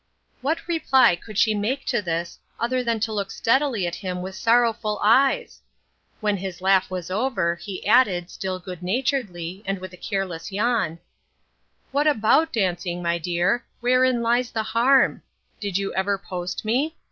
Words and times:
What 0.41 0.67
reply 0.67 1.15
could 1.15 1.37
she 1.37 1.53
make 1.53 1.85
to 1.85 2.01
this, 2.01 2.39
other 2.59 2.83
than 2.83 2.99
to 3.01 3.13
look 3.13 3.29
steadily 3.29 3.85
at 3.85 3.93
him 3.93 4.23
with 4.23 4.33
sorrowful 4.33 4.99
eyes? 5.03 5.61
When 6.21 6.37
his 6.37 6.59
laugh 6.59 6.89
was 6.89 7.11
over, 7.11 7.53
he 7.57 7.85
added, 7.85 8.31
still 8.31 8.57
good 8.57 8.81
naturedly, 8.81 9.61
and 9.63 9.77
with 9.77 9.93
a 9.93 9.97
careless 9.97 10.51
yawn:—" 10.51 10.97
What 11.91 12.07
about 12.07 12.51
dancing, 12.51 13.03
my 13.03 13.19
dear; 13.19 13.63
wherein 13.79 14.23
lies 14.23 14.49
the 14.49 14.63
harm? 14.63 15.21
Did 15.59 15.77
you 15.77 15.93
ever 15.93 16.17
post 16.17 16.65
me 16.65 16.95